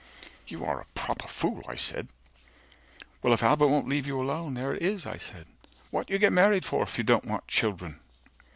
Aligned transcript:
You 0.47 0.65
are 0.65 0.81
a 0.81 0.85
proper 0.95 1.27
fool, 1.27 1.61
I 1.69 1.75
said. 1.75 2.07
Well, 3.21 3.35
if 3.35 3.43
Albert 3.43 3.67
won't 3.67 3.87
leave 3.87 4.07
you 4.07 4.19
alone, 4.19 4.55
there 4.55 4.73
it 4.73 4.81
is, 4.81 5.05
I 5.05 5.17
said, 5.17 5.45
What 5.91 6.09
you 6.09 6.17
get 6.17 6.33
married 6.33 6.65
for 6.65 6.81
if 6.81 6.97
you 6.97 7.03
don't 7.03 7.25
want 7.25 7.47
children? 7.47 7.99